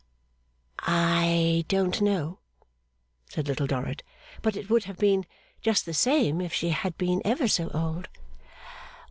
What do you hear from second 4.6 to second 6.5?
would have been just the same